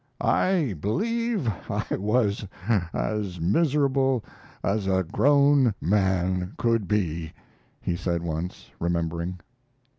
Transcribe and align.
"I 0.19 0.75
believe 0.81 1.47
I 1.69 1.85
was 1.95 2.47
as 2.91 3.39
miserable 3.39 4.25
as 4.63 4.87
a 4.87 5.03
grown 5.03 5.75
man 5.79 6.55
could 6.57 6.87
be," 6.87 7.33
he 7.79 7.95
said 7.95 8.23
once, 8.23 8.71
remembering. 8.79 9.41